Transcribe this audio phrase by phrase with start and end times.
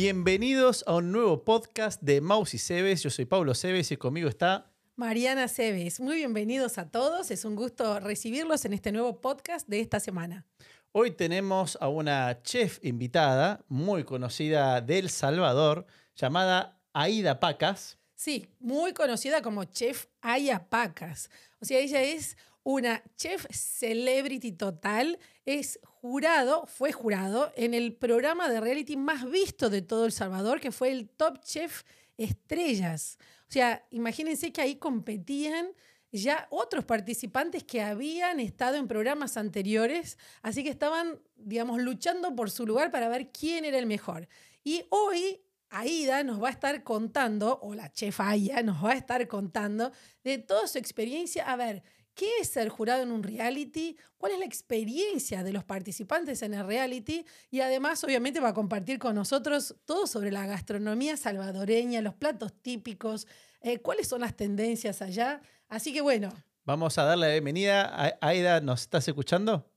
[0.00, 3.02] Bienvenidos a un nuevo podcast de Maus y Cebes.
[3.02, 5.98] Yo soy Pablo Cebes y conmigo está Mariana Cebes.
[5.98, 7.32] Muy bienvenidos a todos.
[7.32, 10.46] Es un gusto recibirlos en este nuevo podcast de esta semana.
[10.92, 15.84] Hoy tenemos a una chef invitada muy conocida de El Salvador
[16.14, 17.98] llamada Aida Pacas.
[18.14, 21.28] Sí, muy conocida como chef Aya Pacas.
[21.60, 28.48] O sea, ella es una chef celebrity total, es jurado, fue jurado en el programa
[28.48, 31.82] de reality más visto de todo El Salvador, que fue el Top Chef
[32.16, 33.18] Estrellas.
[33.48, 35.68] O sea, imagínense que ahí competían
[36.10, 42.50] ya otros participantes que habían estado en programas anteriores, así que estaban, digamos, luchando por
[42.50, 44.28] su lugar para ver quién era el mejor.
[44.64, 48.96] Y hoy Aida nos va a estar contando, o la chef Aya nos va a
[48.96, 49.92] estar contando
[50.24, 51.50] de toda su experiencia.
[51.50, 51.82] A ver,
[52.18, 53.96] ¿Qué es ser jurado en un reality?
[54.16, 57.24] ¿Cuál es la experiencia de los participantes en el reality?
[57.48, 62.52] Y además, obviamente, va a compartir con nosotros todo sobre la gastronomía salvadoreña, los platos
[62.60, 63.28] típicos,
[63.60, 65.42] eh, cuáles son las tendencias allá.
[65.68, 66.32] Así que bueno.
[66.64, 67.82] Vamos a darle la bienvenida.
[67.84, 69.70] A Aida, ¿nos estás escuchando?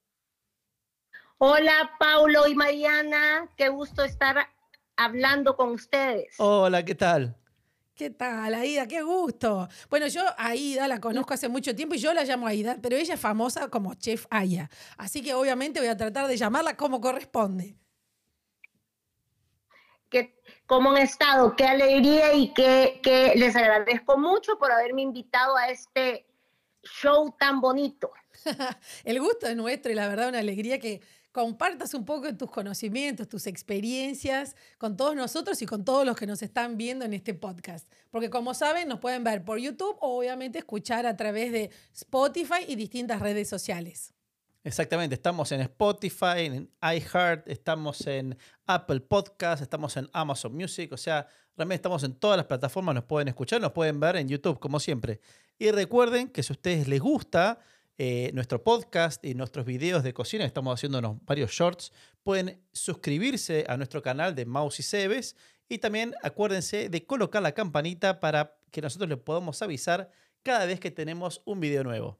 [1.37, 3.51] Hola, Paulo y Mariana.
[3.55, 4.47] Qué gusto estar
[4.95, 6.33] hablando con ustedes.
[6.39, 7.37] Hola, ¿qué tal?
[7.93, 8.87] ¿Qué tal, Aida?
[8.87, 9.67] Qué gusto.
[9.89, 12.95] Bueno, yo a Aida la conozco hace mucho tiempo y yo la llamo Aida, pero
[12.95, 14.69] ella es famosa como Chef Aya.
[14.97, 17.75] Así que obviamente voy a tratar de llamarla como corresponde.
[20.65, 21.55] ¿Cómo han estado?
[21.55, 26.25] Qué alegría y que, les agradezco mucho por haberme invitado a este
[26.83, 28.11] show tan bonito.
[29.03, 31.01] El gusto es nuestro y la verdad una alegría que
[31.31, 36.27] compartas un poco tus conocimientos, tus experiencias con todos nosotros y con todos los que
[36.27, 37.89] nos están viendo en este podcast.
[38.09, 42.65] Porque como saben, nos pueden ver por YouTube o obviamente escuchar a través de Spotify
[42.67, 44.13] y distintas redes sociales.
[44.63, 48.37] Exactamente, estamos en Spotify, en iHeart, estamos en
[48.67, 51.25] Apple Podcast, estamos en Amazon Music, o sea,
[51.57, 54.79] realmente estamos en todas las plataformas, nos pueden escuchar, nos pueden ver en YouTube, como
[54.79, 55.19] siempre.
[55.57, 57.59] Y recuerden que si a ustedes les gusta
[58.03, 63.77] eh, nuestro podcast y nuestros videos de cocina, estamos haciendo varios shorts, pueden suscribirse a
[63.77, 65.35] nuestro canal de Mouse y Cebes
[65.69, 70.09] y también acuérdense de colocar la campanita para que nosotros les podamos avisar
[70.41, 72.19] cada vez que tenemos un video nuevo.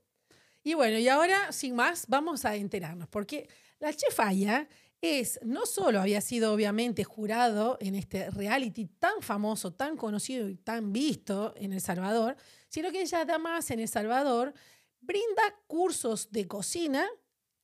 [0.64, 3.50] Y bueno, y ahora, sin más, vamos a enterarnos, porque
[3.80, 4.70] la chef Aya
[5.02, 10.58] es, no solo había sido obviamente jurado en este reality tan famoso, tan conocido y
[10.58, 12.38] tan visto en El Salvador,
[12.70, 14.54] sino que ella además en El Salvador
[15.02, 17.06] Brinda cursos de cocina,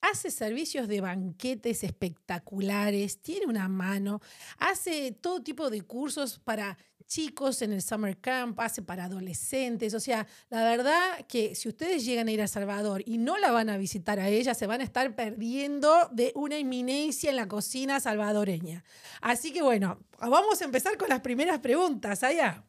[0.01, 4.21] hace servicios de banquetes espectaculares, tiene una mano,
[4.57, 6.77] hace todo tipo de cursos para
[7.07, 9.93] chicos en el summer camp, hace para adolescentes.
[9.93, 13.51] O sea, la verdad que si ustedes llegan a ir a Salvador y no la
[13.51, 17.47] van a visitar a ella, se van a estar perdiendo de una inminencia en la
[17.47, 18.83] cocina salvadoreña.
[19.21, 22.65] Así que bueno, vamos a empezar con las primeras preguntas, allá.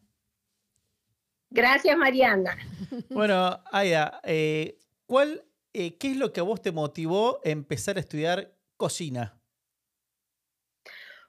[1.51, 2.57] Gracias, Mariana.
[3.11, 7.97] Bueno, Aya, eh, ¿cuál, eh, ¿qué es lo que a vos te motivó a empezar
[7.97, 9.39] a estudiar cocina?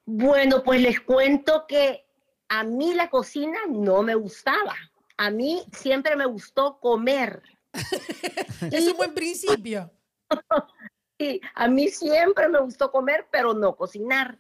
[0.06, 2.06] Bueno, pues les cuento que
[2.48, 4.76] a mí la cocina no me gustaba.
[5.18, 7.44] A mí siempre me gustó comer.
[8.72, 9.92] es un buen principio.
[11.20, 14.40] sí, a mí siempre me gustó comer, pero no cocinar.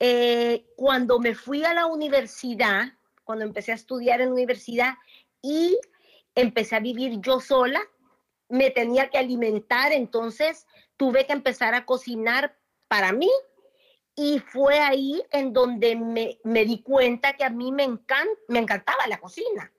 [0.00, 2.92] Eh, cuando me fui a la universidad,
[3.24, 4.94] cuando empecé a estudiar en universidad
[5.40, 5.78] y
[6.34, 7.80] empecé a vivir yo sola,
[8.48, 10.66] me tenía que alimentar, entonces
[10.96, 12.56] tuve que empezar a cocinar
[12.88, 13.30] para mí
[14.14, 17.88] y fue ahí en donde me, di cuenta que a mí me,
[18.48, 19.72] me encantaba la cocina.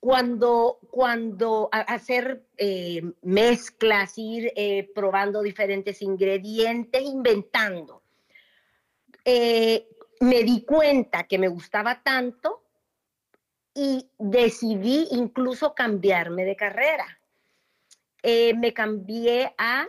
[0.00, 8.02] Cuando, cuando hacer eh, mezclas, ir eh, probando diferentes ingredientes, inventando.
[9.24, 9.86] Eh,
[10.18, 12.61] me di cuenta que me gustaba tanto
[13.74, 17.18] y decidí incluso cambiarme de carrera.
[18.22, 19.88] Eh, me cambié a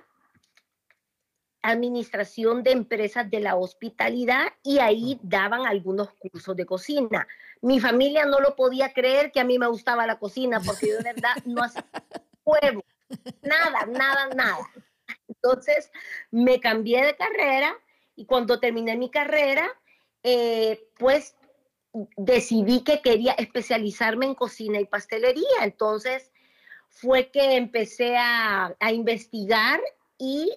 [1.62, 7.28] administración de empresas de la hospitalidad y ahí daban algunos cursos de cocina.
[7.62, 10.98] Mi familia no lo podía creer que a mí me gustaba la cocina porque yo
[10.98, 11.86] de verdad no hacía
[12.46, 12.84] huevo,
[13.42, 14.70] nada, nada, nada.
[15.28, 15.90] Entonces
[16.32, 17.74] me cambié de carrera
[18.16, 19.68] y cuando terminé mi carrera,
[20.24, 21.36] eh, pues
[22.18, 25.64] decidí que quería especializarme en cocina y pastelería.
[25.64, 26.32] Entonces
[26.90, 29.82] fue que empecé a, investigar
[30.18, 30.52] y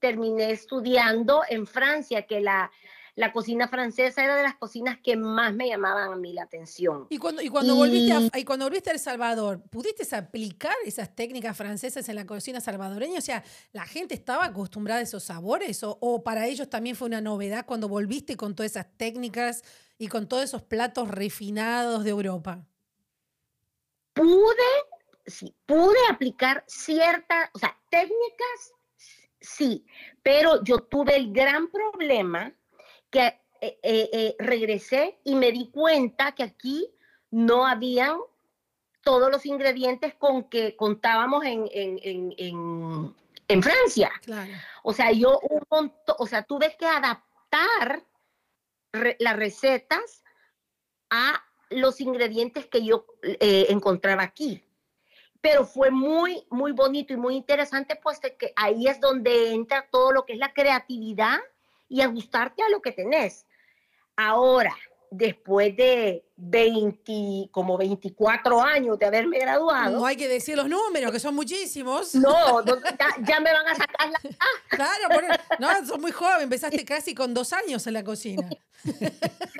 [0.00, 2.70] terminé estudiando en Francia, que la,
[3.16, 7.06] la cocina francesa era de las cocinas que más me llamaban a mí la atención.
[7.10, 11.14] Y cuando, y cuando, Volviste, a, y cuando volviste a El Salvador, ¿pudiste aplicar esas
[11.14, 13.18] técnicas francesas en la cocina salvadoreña?
[13.18, 13.42] O sea,
[13.72, 15.82] ¿la gente estaba acostumbrada a esos sabores?
[15.82, 19.64] ¿O, o para ellos también fue una novedad cuando volviste con todas esas técnicas
[19.98, 22.64] y con todos esos platos refinados de Europa?
[24.14, 24.54] Pude,
[25.26, 28.72] sí, pude aplicar ciertas, o sea, técnicas,
[29.40, 29.84] sí,
[30.22, 32.52] pero yo tuve el gran problema
[33.10, 33.26] que
[33.60, 36.88] eh, eh, eh, regresé y me di cuenta que aquí
[37.30, 38.18] no habían
[39.02, 44.12] todos los ingredientes con que contábamos en, en, Francia.
[44.82, 45.40] O sea, yo
[45.70, 48.04] un o sea, tuve que adaptar
[48.92, 50.22] las recetas
[51.10, 54.64] a los ingredientes que yo encontraba aquí.
[55.40, 60.12] Pero fue muy, muy bonito y muy interesante, pues que ahí es donde entra todo
[60.12, 61.38] lo que es la creatividad
[61.88, 63.46] y ajustarte a lo que tenés.
[64.16, 64.74] Ahora,
[65.10, 69.98] después de 20, como 24 años de haberme graduado.
[69.98, 72.14] No hay que decir los números, que son muchísimos.
[72.14, 74.18] No, ya, me van a sacar la...
[74.68, 75.08] Claro,
[75.58, 78.48] no, sos muy joven, empezaste casi con dos años en la cocina.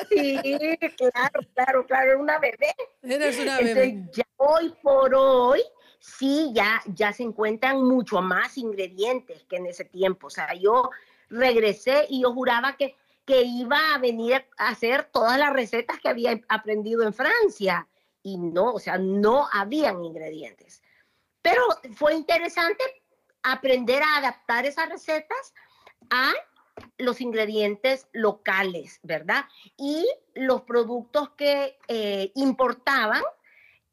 [0.09, 2.75] Sí, claro, claro, claro, una bebé.
[3.03, 4.09] Eres una bebé.
[4.13, 5.63] ya hoy por hoy,
[5.99, 10.29] sí, ya, ya se encuentran mucho más ingredientes que en ese tiempo.
[10.29, 10.91] O sea, yo
[11.29, 16.09] regresé y yo juraba que, que iba a venir a hacer todas las recetas que
[16.09, 17.87] había aprendido en Francia.
[18.23, 20.83] Y no, o sea, no habían ingredientes.
[21.43, 21.63] Pero
[21.95, 22.83] fue interesante
[23.43, 25.55] aprender a adaptar esas recetas
[26.11, 26.33] a
[26.97, 29.45] los ingredientes locales, ¿verdad?
[29.77, 33.23] Y los productos que eh, importaban,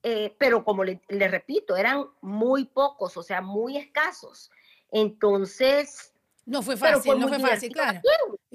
[0.03, 4.51] eh, pero como le, repito, eran muy pocos, o sea, muy escasos.
[4.91, 6.13] Entonces,
[6.45, 8.01] no fue fácil, no fue fácil, claro.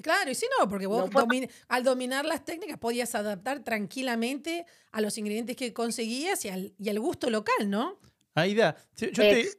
[0.00, 1.10] Claro, y si no, porque vos
[1.68, 6.88] al dominar las técnicas podías adaptar tranquilamente a los ingredientes que conseguías y al, y
[6.88, 7.98] al gusto local, ¿no?
[8.34, 9.50] Aida, yo te,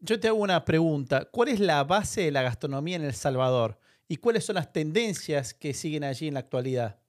[0.00, 1.26] yo te hago una pregunta.
[1.26, 3.78] ¿Cuál es la base de la gastronomía en El Salvador?
[4.08, 7.00] ¿Y cuáles son las tendencias que siguen allí en la actualidad?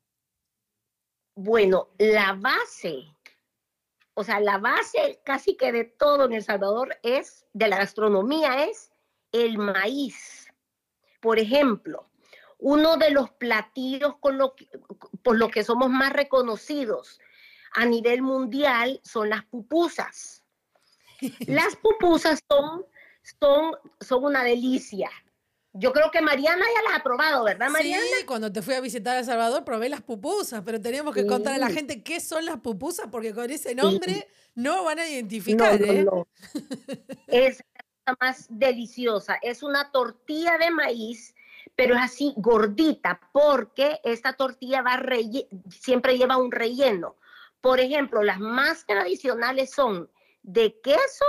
[1.35, 3.03] Bueno, la base,
[4.15, 8.65] o sea, la base casi que de todo en El Salvador es, de la gastronomía
[8.65, 8.91] es
[9.31, 10.47] el maíz
[11.19, 12.09] por ejemplo,
[12.59, 14.55] uno de los platillos con lo
[15.23, 17.19] por los que somos más reconocidos
[17.73, 20.43] a nivel mundial son las pupusas.
[21.47, 22.85] Las pupusas son,
[23.39, 25.09] son, son una delicia.
[25.79, 28.03] Yo creo que Mariana ya las ha probado, ¿verdad, Mariana?
[28.19, 31.25] Sí, cuando te fui a visitar a El Salvador probé las pupusas, pero tenemos que
[31.25, 35.07] contar a la gente qué son las pupusas porque con ese nombre no van a
[35.07, 35.79] identificar.
[35.81, 36.05] ¿eh?
[37.27, 37.63] es
[38.19, 39.37] más deliciosa.
[39.41, 41.35] Es una tortilla de maíz,
[41.75, 44.99] pero es así gordita, porque esta tortilla va
[45.69, 47.15] siempre lleva un relleno.
[47.61, 50.09] Por ejemplo, las más tradicionales son
[50.43, 51.25] de queso,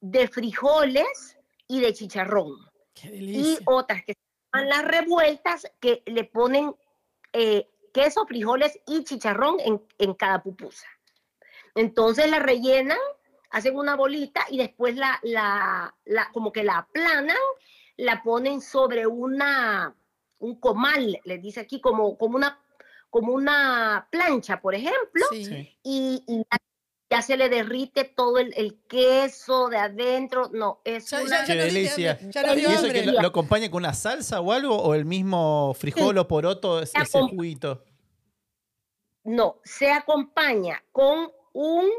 [0.00, 2.67] de frijoles y de chicharrón.
[3.04, 4.14] Y otras que
[4.52, 6.74] son las revueltas que le ponen
[7.32, 10.86] eh, queso, frijoles y chicharrón en, en cada pupusa.
[11.74, 12.98] Entonces la rellenan
[13.50, 17.36] hacen una bolita y después la, la, la, como que la aplanan,
[17.96, 19.94] la ponen sobre una,
[20.38, 22.62] un comal, les dice aquí, como, como, una,
[23.10, 25.24] como una plancha, por ejemplo,
[25.82, 26.24] y,
[27.10, 30.50] ya, se le derrite todo el, queso de adentro.
[30.52, 31.44] No, es una...
[31.44, 32.18] Qué delicia.
[32.22, 34.76] ¿Y eso que lo, acompaña con una salsa o algo?
[34.76, 37.84] ¿O el mismo frijol o poroto, ese juguito?
[39.24, 41.90] No, se acompaña con un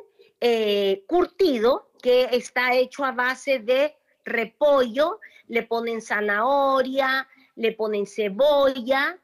[0.41, 9.19] eh, curtido que está hecho a base de repollo, le ponen zanahoria, le ponen cebolla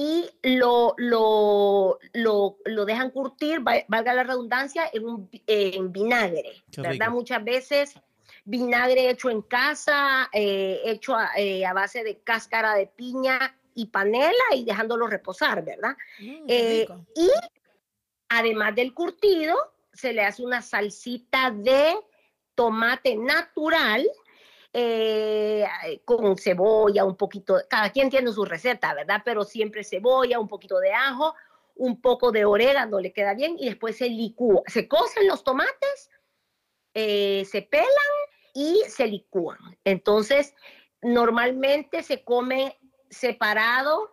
[0.00, 7.10] y lo, lo, lo, dejan curtir, valga la redundancia, en, vinagre, ¿verdad?
[7.10, 7.94] Muchas veces
[8.44, 14.44] vinagre hecho en casa, eh, hecho eh, a, base de cáscara de piña y panela
[14.54, 15.96] y dejándolo reposar, ¿verdad?
[16.20, 17.30] Mm, y
[18.28, 19.56] además del curtido,
[19.92, 21.96] se le hace una salsita de
[22.54, 24.08] tomate natural
[24.72, 25.66] eh,
[26.04, 29.22] con cebolla, un poquito, cada quien tiene su receta, ¿verdad?
[29.24, 31.34] Pero siempre cebolla, un poquito de ajo,
[31.76, 34.62] un poco de orégano le queda bien y después se licúa.
[34.66, 36.10] Se cocen los tomates,
[36.94, 37.86] eh, se pelan
[38.54, 39.58] y se licúan.
[39.84, 40.54] Entonces,
[41.02, 42.78] normalmente se come
[43.10, 44.12] separado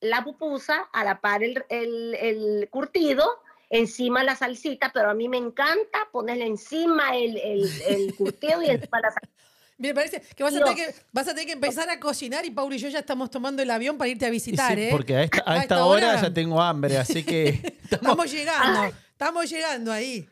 [0.00, 3.40] la pupusa, a la par el, el curtido
[3.70, 9.00] encima la salsita, pero a mí me encanta ponerle encima el, el, curtido y encima
[9.00, 9.42] la salsita.
[9.78, 12.50] Me parece que vas, a tener que vas a tener que empezar a cocinar y
[12.50, 14.88] Paul y yo ya estamos tomando el avión para irte a visitar, Sí, ¿eh?
[14.90, 17.48] porque a esta, a esta hora, ya tengo hambre, así que
[17.84, 20.26] estamos- Estamos llegando, estamos llegando ahí.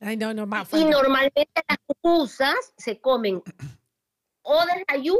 [0.00, 0.68] Ay, no, no, más.
[0.74, 3.42] Y normalmente las pupusas se comen
[4.42, 5.18] o desayuno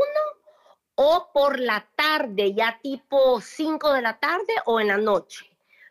[0.95, 5.47] o por la tarde, ya tipo 5 de la tarde o en la noche.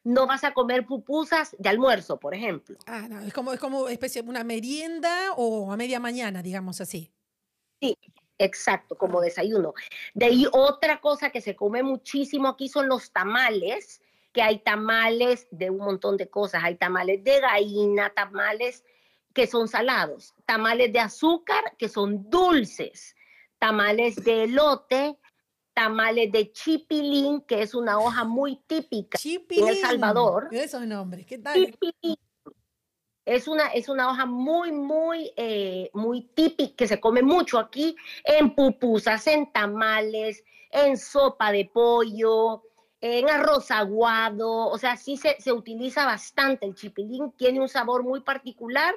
[0.06, 2.78] No vas a comer pupusas de almuerzo, por ejemplo.
[2.86, 7.12] Ah, no, es como, es como especie, una merienda o a media mañana, digamos así.
[8.40, 9.74] Exacto, como desayuno.
[10.14, 15.48] De ahí otra cosa que se come muchísimo aquí son los tamales, que hay tamales
[15.52, 16.64] de un montón de cosas.
[16.64, 18.84] Hay tamales de gallina, tamales
[19.34, 23.16] que son salados, tamales de azúcar que son dulces,
[23.60, 25.18] tamales de elote,
[25.74, 29.18] tamales de chipilín, que es una hoja muy típica.
[29.18, 29.76] Chipilín.
[29.82, 30.48] Salvador.
[30.50, 31.54] Mira Esos nombres, ¿qué tal?
[31.54, 32.18] Chipilín.
[33.28, 37.94] Es una, es una hoja muy, muy, eh, muy típica, que se come mucho aquí
[38.24, 42.64] en pupusas, en tamales, en sopa de pollo,
[43.02, 44.70] en arroz aguado.
[44.70, 46.66] O sea, sí se, se utiliza bastante.
[46.66, 48.96] El chipilín tiene un sabor muy particular.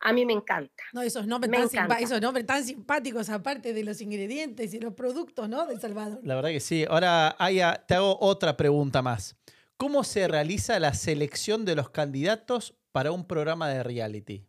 [0.00, 0.82] A mí me encanta.
[0.94, 1.98] No, esos nombres, Me tan encanta.
[1.98, 5.66] esos nombres tan simpáticos, aparte de los ingredientes y los productos, ¿no?
[5.66, 6.20] De Salvador.
[6.22, 6.86] La verdad que sí.
[6.88, 9.36] Ahora, Aya, te hago otra pregunta más.
[9.76, 14.46] ¿Cómo se realiza la selección de los candidatos para un programa de reality?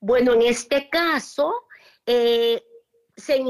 [0.00, 1.66] Bueno, en este caso,
[2.06, 2.62] eh,
[3.16, 3.44] se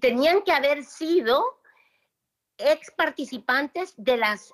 [0.00, 1.42] tenían que haber sido
[2.58, 4.52] ex participantes de las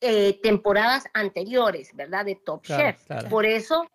[0.00, 2.26] eh, temporadas anteriores, ¿verdad?
[2.26, 3.06] De Top Claro, Chef.
[3.06, 3.28] claro.
[3.28, 3.86] Por eso,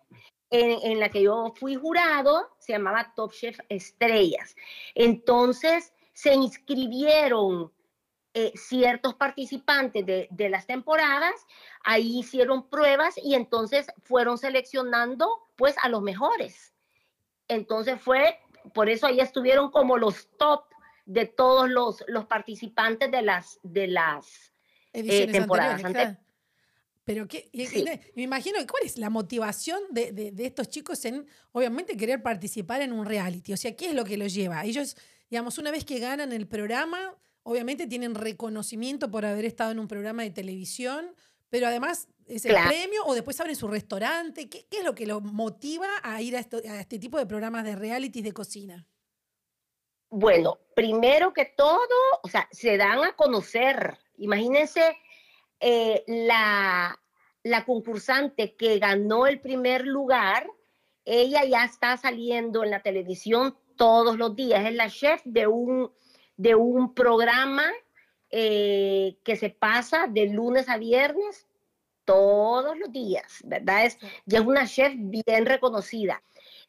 [0.50, 4.56] en, en la que yo fui jurado, se llamaba Top Chef Estrellas.
[4.94, 7.72] Entonces, se inscribieron
[8.34, 11.32] eh, ciertos participantes de, de las temporadas,
[11.84, 16.74] ahí hicieron pruebas y entonces fueron seleccionando pues a los mejores.
[17.48, 18.38] Entonces fue,
[18.72, 20.64] por eso ahí estuvieron como los top
[21.06, 24.52] de todos los, los participantes de las, de las
[24.92, 26.24] Ediciones temporadas anteriores, ante- claro.
[27.04, 27.84] Pero qué, Sí.
[28.16, 32.80] me imagino, ¿cuál es la motivación de, de- de estos chicos en, obviamente, querer participar
[32.80, 33.52] en un reality?
[33.52, 34.64] O sea, ¿qué es lo que los lleva?
[34.64, 34.96] Ellos,
[35.28, 37.14] digamos, una vez que ganan el programa,
[37.44, 41.14] obviamente tienen reconocimiento por haber estado en un programa de televisión,
[41.50, 42.68] pero además es el Claro.
[42.70, 44.48] premio o después abren su restaurante.
[44.48, 47.26] ¿Qué, qué es lo que los motiva a ir a, esto- a este tipo de
[47.26, 48.86] programas de reality de cocina?
[50.10, 51.88] Bueno, primero que todo,
[52.22, 53.98] o sea, se dan a conocer.
[54.18, 54.96] Imagínense
[55.60, 56.98] eh, la,
[57.42, 60.48] la concursante que ganó el primer lugar,
[61.04, 64.64] ella ya está saliendo en la televisión todos los días.
[64.66, 65.92] Es la chef de un,
[66.36, 67.64] de un programa
[68.30, 71.46] eh, que se pasa de lunes a viernes
[72.04, 73.86] todos los días, ¿verdad?
[73.86, 76.22] Es, ya es una chef bien reconocida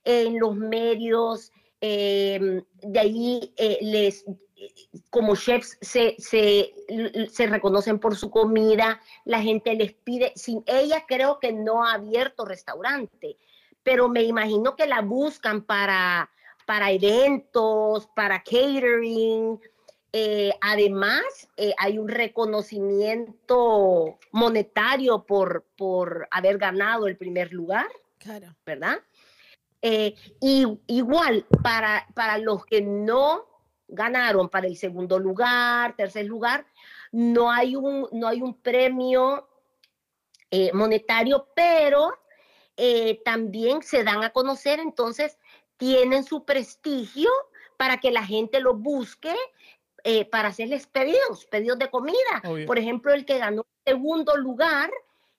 [0.04, 4.26] en los medios, eh, de ahí eh, les,
[5.10, 6.74] como chefs se, se,
[7.30, 11.94] se reconocen por su comida, la gente les pide, sin ella creo que no ha
[11.94, 13.38] abierto restaurante,
[13.84, 16.30] pero me imagino que la buscan para,
[16.66, 19.60] para eventos, para catering.
[20.12, 21.24] Eh, además,
[21.58, 28.56] eh, hay un reconocimiento monetario por, por haber ganado el primer lugar, Claro.
[28.66, 29.00] ¿verdad?
[29.82, 33.46] Eh, y igual, para, para los que no
[33.88, 36.66] ganaron para el segundo lugar, tercer lugar,
[37.12, 39.48] no hay un, no hay un premio
[40.72, 42.14] monetario, pero
[43.26, 45.38] también se dan a conocer, entonces
[45.78, 47.30] tienen su prestigio
[47.78, 49.34] para que la gente los busque
[50.04, 52.42] eh, para hacerles pedidos, pedidos de comida.
[52.44, 52.66] Obvio.
[52.68, 54.92] Por ejemplo, el que ganó el segundo lugar,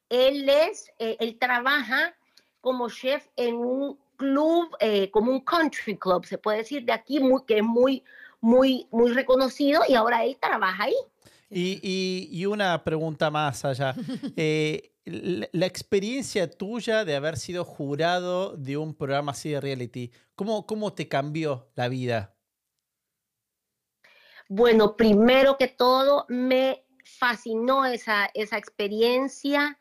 [0.08, 2.14] él es, eh, él trabaja
[2.60, 7.20] como chef en un club, eh, como un country club, se puede decir, de aquí,
[7.20, 8.02] muy, que es muy,
[8.40, 10.94] muy, muy reconocido y ahora él trabaja ahí.
[11.48, 13.94] Y, y- y una pregunta más allá.
[15.06, 20.66] La, la experiencia tuya de haber sido jurado de un programa así de reality, ¿cómo,
[20.66, 22.34] cómo te cambió la vida?
[24.48, 26.84] Bueno, primero que todo, me
[27.18, 29.78] fascinó esa, esa experiencia.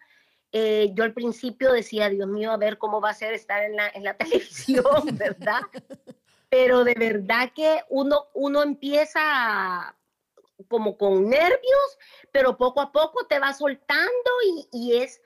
[0.51, 3.75] Eh, yo al principio decía, Dios mío, a ver cómo va a ser estar en
[3.75, 5.62] la, en la televisión, ¿verdad?
[6.50, 9.96] Pero de verdad que uno, uno empieza a-
[10.67, 11.97] como con nervios,
[12.31, 15.21] pero poco a poco te va soltando y, y es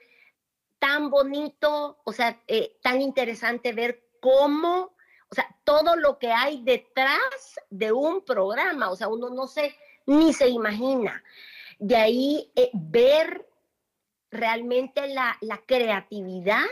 [0.78, 4.94] tan bonito, o sea, eh, tan interesante ver cómo,
[5.30, 9.76] o sea, todo lo que hay detrás de un programa, o sea, uno no se,
[10.06, 11.22] ni se imagina.
[11.78, 13.46] De ahí eh, ver
[14.30, 16.64] realmente la, la creatividad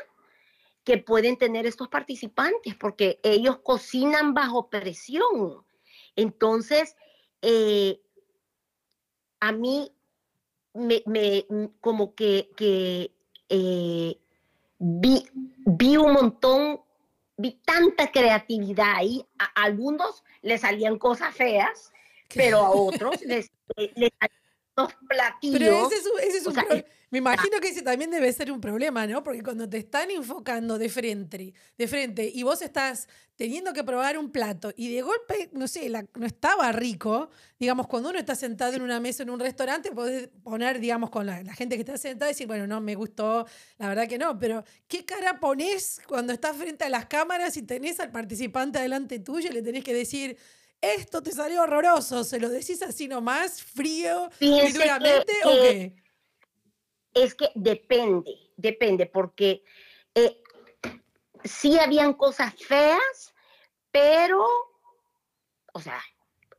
[0.85, 5.67] que pueden tener estos participantes, porque ellos cocinan bajo presión.
[6.17, 6.97] Entonces,
[7.43, 8.01] eh,
[9.41, 9.93] a mí
[10.75, 11.47] me, me-
[11.81, 13.11] como que, que
[13.49, 14.19] eh,
[14.79, 15.27] vi,
[15.65, 16.81] vi un montón,
[17.37, 19.25] vi tanta creatividad ahí.
[19.39, 21.93] A algunos les salían cosas feas,
[22.35, 24.11] pero a otros les, les
[25.09, 25.59] platillos.
[25.59, 28.31] Pero ese es un, ese es un sea, pro- Me imagino que ese también debe
[28.33, 29.25] ser un problema, ¿no?
[29.25, 34.19] Porque cuando te están enfocando de frente, de frente y vos estás teniendo que probar
[34.19, 38.35] un plato y de golpe, no sé, la- no estaba rico, digamos, cuando uno está
[38.35, 41.81] sentado en una mesa en un restaurante, podés poner, digamos, con la, la gente que
[41.83, 43.47] está sentada y decir, bueno, no, me gustó,
[43.79, 47.63] la verdad que no, pero ¿qué cara pones cuando estás frente a las cámaras y
[47.63, 50.37] tenés al participante delante tuyo y le tenés que decir...
[50.81, 55.95] Esto te salió horroroso, ¿se lo decís así nomás, frío y que- duramente o qué?
[57.15, 59.65] Es que depende, depende, porque
[60.15, 60.41] eh,
[61.43, 63.35] sí habían cosas feas,
[63.91, 64.45] pero,
[65.73, 66.01] o sea,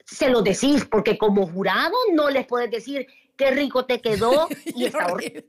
[0.06, 3.08] se lo decís, porque como jurado no les puedes decir
[3.38, 5.48] qué rico te quedó y está horrible.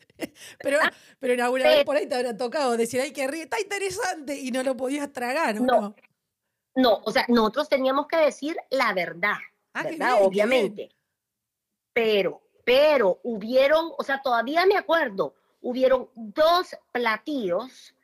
[0.58, 0.78] Pero,
[1.18, 4.38] pero en alguna vez por ahí te habrá tocado decir, ay, qué rico, está interesante,
[4.38, 5.80] y no lo podías tragar, ¿o no?
[5.80, 5.96] No.
[6.74, 9.36] No, o sea, nosotros teníamos que decir la verdad,
[9.74, 10.16] Ah, qué ¿verdad?
[10.18, 10.90] qué Obviamente.
[11.92, 17.94] Pero, pero hubieron, o sea, todavía me acuerdo, hubieron dos platillos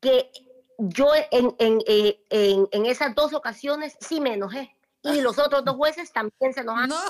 [0.00, 0.30] que
[0.78, 4.74] yo en, en, eh, en, en esas dos ocasiones sí me enojé.
[5.02, 7.00] Y los otros dos jueces también se enojaron No,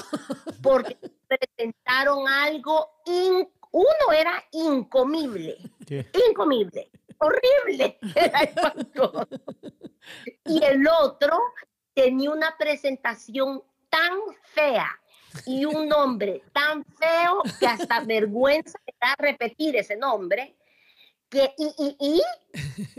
[0.63, 0.99] porque
[1.29, 6.07] presentaron algo, in- uno era incomible, ¿Qué?
[6.29, 9.29] incomible, horrible, era espantoso.
[10.45, 11.39] Y el otro
[11.95, 14.89] tenía una presentación tan fea
[15.47, 20.57] y un nombre tan feo que hasta vergüenza me da repetir ese nombre.
[21.29, 22.23] Que, y, y, y,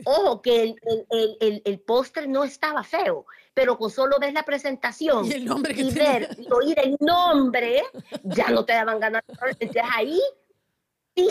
[0.04, 0.76] ojo, que el,
[1.10, 5.74] el, el, el- no estaba feo, pero con solo ver la presentación y el nombre
[5.74, 7.84] que y ver y oír el nombre,
[8.24, 9.24] ya no te daban ganas.
[9.30, 10.20] Entonces ahí,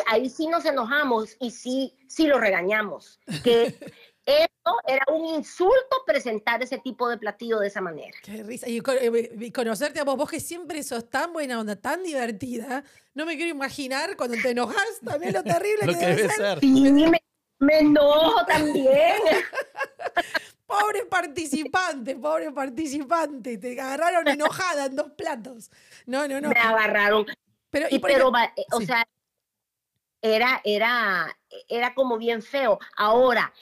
[0.07, 3.21] ahí sí nos enojamos y sí, sí lo regañamos.
[3.45, 3.67] Que
[4.27, 8.17] eso era un insulto presentar ese tipo de platillo de esa manera.
[8.23, 8.69] Qué risa.
[8.69, 12.83] Y, eh, y conocerte a vos, vos que siempre sos tan buena onda, tan divertida,
[13.15, 16.33] no me quiero imaginar cuando te enojas también lo terrible Lo que que debe ser.
[16.37, 16.61] ser.
[16.61, 17.23] Sí, me,
[17.61, 19.17] me enojo también.
[20.67, 25.71] Pobre participante, pobre participante, te agarraron enojada en dos platos.
[26.07, 26.49] No, no, no.
[26.49, 27.25] Me agarraron.
[27.71, 28.87] Pero, Y y por pero, ejemplo- va- eh, o sí.
[28.87, 29.07] sea,
[30.23, 31.37] era, era,
[31.69, 32.79] era como bien feo.
[32.97, 33.53] Ahora,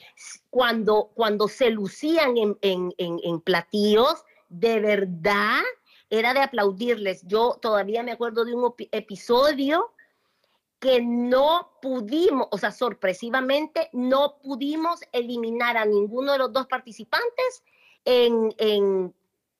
[0.49, 5.61] cuando, cuando se lucían en, en, en, en platillos, de verdad,
[6.09, 7.23] era de aplaudirles.
[7.27, 9.91] Yo todavía me acuerdo de un episodio
[10.79, 17.63] que no pudimos, o sea, sorpresivamente, no pudimos eliminar a ninguno de los dos participantes
[18.03, 19.13] en, en,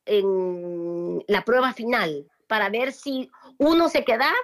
[0.05, 4.35] en la prueba final para ver si uno se quedaba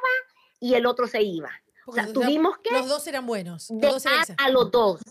[0.59, 1.51] y el otro se iba.
[1.91, 3.69] O sea, tuvimos que los dos eran buenos.
[3.69, 5.01] Los dos eran dejar a los dos.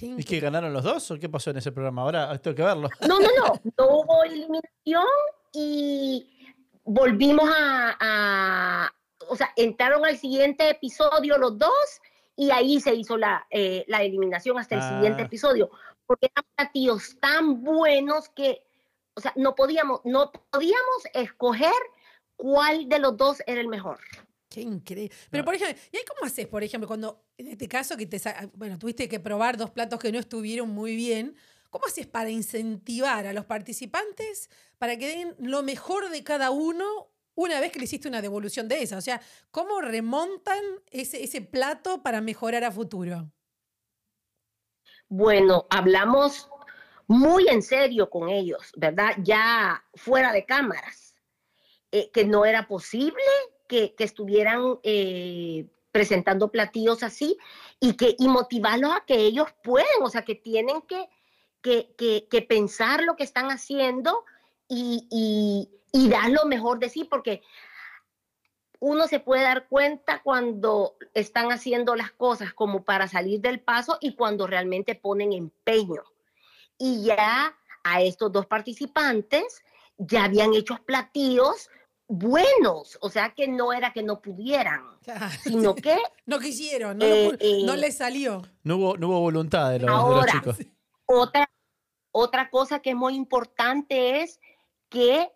[0.00, 2.02] ¿Y que ganaron los dos o qué pasó en ese programa?
[2.02, 2.88] Ahora tengo que verlo.
[3.08, 5.06] No, no, no, no hubo eliminación
[5.52, 6.48] y
[6.84, 8.94] volvimos a, a-
[9.28, 11.72] o sea, entraron al siguiente episodio los dos
[12.36, 15.26] y ahí se hizo la, eh, la eliminación hasta el siguiente Ah.
[15.26, 15.70] episodio,
[16.06, 18.66] porque eran platillos tan buenos que,
[19.14, 21.72] o sea, no podíamos, no podíamos escoger
[22.36, 24.00] cuál de los dos era el mejor.
[24.54, 25.12] Qué increíble.
[25.30, 28.20] Pero, por ejemplo, ¿y ahí cómo haces, por ejemplo, cuando en este caso que te
[28.54, 31.34] bueno, tuviste que probar dos platos que no estuvieron muy bien?
[31.70, 37.10] ¿Cómo haces para incentivar a los participantes para que den lo mejor de cada uno
[37.34, 38.96] una vez que le hiciste una devolución de esa?
[38.96, 40.62] O sea, ¿cómo remontan
[40.92, 43.28] ese, ese plato para mejorar a futuro?
[45.08, 46.48] Bueno, hablamos
[47.08, 49.16] muy en serio con ellos, ¿verdad?
[49.18, 51.16] Ya fuera de cámaras,
[51.90, 53.20] eh, que no era posible
[53.66, 57.36] que, estuvieran eh, presentando platillos así
[57.80, 61.08] y, que, y motivarlos a que ellos pueden, o sea, que tienen que,
[61.62, 64.24] que, que- que pensar lo que están haciendo
[64.68, 67.42] y, y- y dar lo mejor de sí, porque
[68.80, 73.96] uno se puede dar cuenta cuando están haciendo las cosas como para salir del paso
[74.00, 76.02] y cuando realmente ponen empeño.
[76.76, 79.62] Y ya a estos dos participantes
[79.96, 81.70] ya habían hecho platillos
[82.18, 84.82] buenos, o sea que no era que no pudieran,
[85.42, 85.96] sino que
[86.26, 88.42] no quisieron, no, Eh, eh, no les salió.
[88.62, 90.56] No hubo, no hubo voluntad de los, de los chicos.
[91.06, 91.50] Otra,
[92.12, 94.40] otra cosa que es muy importante es
[94.88, 95.30] que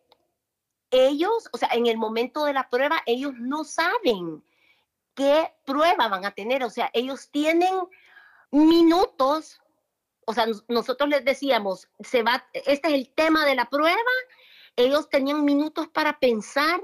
[0.90, 4.42] ellos, o sea, en el momento de la prueba, ellos no saben
[5.14, 6.62] qué prueba van a tener.
[6.64, 7.74] O sea, ellos tienen
[8.50, 9.60] minutos,
[10.26, 13.96] o sea, nosotros les decíamos, se va, este es el tema de la prueba,
[14.78, 16.80] ellos tenían minutos para pensar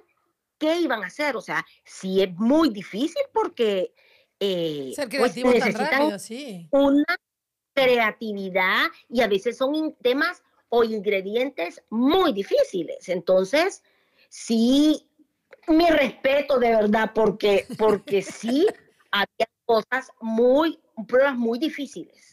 [0.59, 3.95] qué iban a hacer, o sea, sí es muy difícil porque
[4.41, 6.69] eh, Ser pues necesitan sí.
[6.71, 7.17] una
[7.73, 13.09] creatividad y a veces son temas o ingredientes muy difíciles.
[13.09, 13.83] Entonces,
[14.29, 15.07] sí,
[15.69, 18.67] mi respeto de verdad, porque, porque sí
[19.13, 22.33] había cosas muy, pruebas muy difíciles.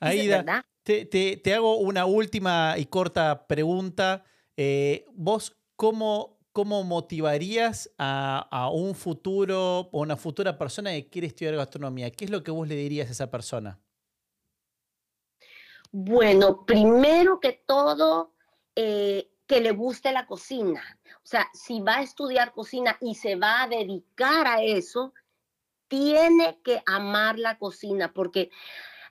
[0.00, 4.24] Aida, te, te, te, hago una última y corta pregunta.
[4.56, 11.26] Eh, ¿Vos cómo, cómo motivarías a, a, un futuro o una futura persona que quiere
[11.26, 12.10] estudiar gastronomía?
[12.10, 13.80] ¿Qué es lo que vos le dirías a esa persona?
[15.96, 18.32] Bueno, primero que todo,
[18.74, 20.82] eh, que le guste la cocina.
[21.22, 25.14] O sea, si va a estudiar cocina y se va a dedicar a eso,
[25.86, 28.50] tiene que amar la cocina, porque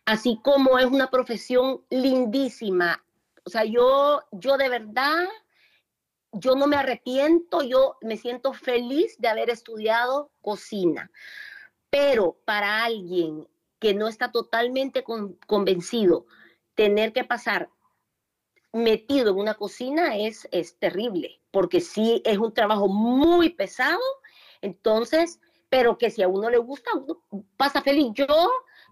[0.03, 3.01] así como es una profesión lindísima,
[3.45, 5.27] o sea, yo, yo de verdad,
[6.31, 11.11] yo no me arrepiento, yo me siento feliz de haber estudiado cocina.
[11.89, 13.47] Pero para alguien
[13.79, 15.03] que no está totalmente
[15.45, 16.25] convencido,
[16.73, 17.69] tener que pasar
[18.71, 24.01] metido en una cocina es, es terrible, porque sí es un trabajo muy pesado,
[24.61, 26.89] entonces, pero que si a uno le gusta,
[27.57, 28.07] pasa feliz.
[28.13, 28.25] Yo,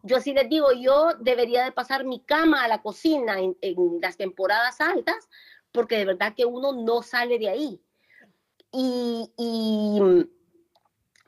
[0.03, 3.99] yo sí les digo, yo debería de pasar mi cama a la cocina en, en
[4.01, 5.29] las temporadas altas,
[5.71, 7.81] porque de verdad que uno no sale de ahí.
[8.71, 9.99] Y, y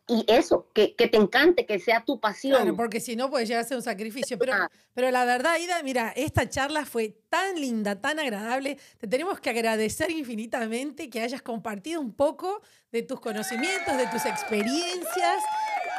[0.05, 2.57] y eso, que, que, te encante, que sea tu pasión.
[2.61, 4.37] Claro, porque si no puede llegar a ser un sacrificio.
[4.37, 4.53] Pero,
[4.93, 8.77] pero la verdad, Ida, mira, esta charla fue tan linda, tan agradable.
[8.97, 14.25] Te tenemos que agradecer infinitamente que hayas compartido un poco de tus conocimientos, de tus
[14.25, 15.41] experiencias.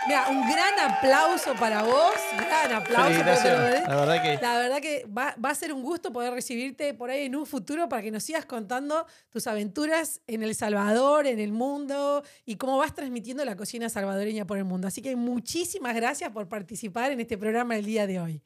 [0.06, 3.24] Mira, un gran aplauso para vos, gran aplauso.
[3.24, 7.10] la verdad que, la verdad que va, va, a ser un gusto poder recibirte por
[7.10, 11.38] ahí en un futuro para que nos sigas contando tus aventuras en El Salvador, en
[11.40, 14.88] el mundo y cómo vas transmitiendo la cocina salvadoreña por el mundo.
[14.88, 18.42] Así que muchísimas gracias por participar en este programa el día de hoy.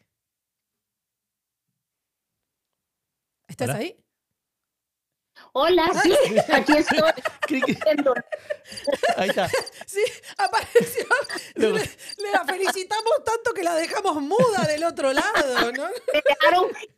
[3.49, 3.97] ¿Estás ahí?
[5.53, 6.15] Hola, sí,
[6.53, 7.11] aquí estoy.
[9.17, 9.49] Ahí está.
[9.87, 10.03] Sí,
[10.37, 11.07] apareció.
[11.55, 11.71] Le,
[12.33, 15.89] la felicitamos tanto que la dejamos muda del otro lado, ¿no?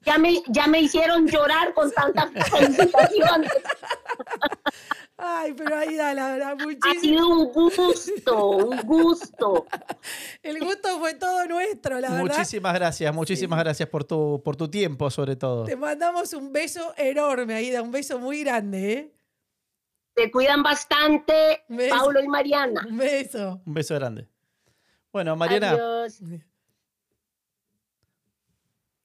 [0.03, 3.53] ya, me, ya me hicieron llorar con tantas felicitaciones.
[5.23, 6.91] Ay, pero ahí da la verdad, muchísimo.
[6.91, 9.67] Ha sido un gusto, un gusto.
[10.43, 12.37] El gusto fue todo nuestro, la verdad.
[12.37, 15.65] Muchísimas gracias, muchísimas gracias por tu, por tu tiempo, sobre todo.
[15.65, 19.15] Te mandamos un beso enorme, Aida, un beso muy grande, ¿eh?
[20.15, 22.87] Te cuidan bastante, Paulo y Mariana.
[22.89, 23.61] Un beso.
[23.67, 24.27] Un beso grande.
[25.13, 25.73] Bueno, Mariana.
[25.73, 26.21] Adiós.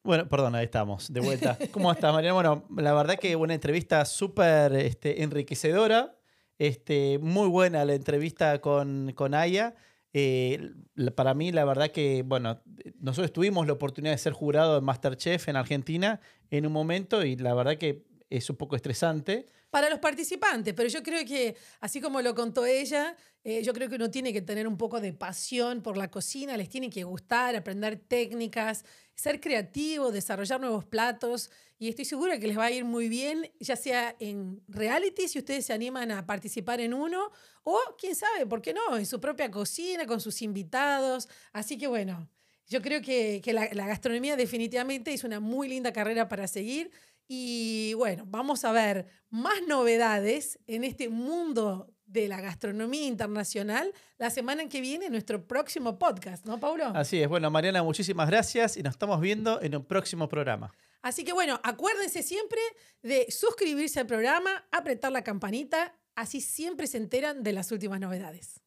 [0.06, 1.58] Bueno, perdón, ahí estamos, de vuelta.
[1.72, 2.36] ¿Cómo estás, Mariana?
[2.36, 6.16] Bueno, la verdad que una entrevista súper este, enriquecedora.
[6.60, 9.74] Este, muy buena la entrevista con, con Aya.
[10.14, 10.74] Eh,
[11.16, 12.62] para mí, la verdad que, bueno,
[13.00, 17.36] nosotros tuvimos la oportunidad de ser jurado de Masterchef en Argentina en un momento y
[17.36, 19.48] la verdad que es un poco estresante.
[19.72, 23.90] Para los participantes, pero yo creo que, así como lo contó ella, eh, yo creo
[23.90, 27.04] que uno tiene que tener un poco de pasión por la cocina, les tiene que
[27.04, 31.50] gustar, aprender técnicas, ser creativo, desarrollar nuevos platos.
[31.80, 35.40] Y estoy segura que les va a ir muy bien, ya sea en reality, si
[35.40, 37.32] ustedes se animan a participar en uno,
[37.64, 38.98] o quién sabe, ¿por qué no?
[38.98, 41.28] En su propia cocina, con sus invitados.
[41.52, 42.30] Así que bueno,
[42.68, 46.92] yo creo que, la, la gastronomía definitivamente es una muy linda carrera para seguir.
[47.28, 54.30] Y bueno, vamos a ver más novedades en este mundo de la gastronomía internacional la
[54.30, 56.86] semana que viene en nuestro próximo podcast, ¿no, Paulo?
[56.96, 57.28] Así es.
[57.28, 60.72] Bueno, Mariana, muchísimas gracias y nos estamos viendo en un próximo programa.
[61.02, 62.60] Así que bueno, acuérdense siempre
[63.04, 68.65] de suscribirse al programa, apretar la campanita, así siempre se enteran de las últimas novedades.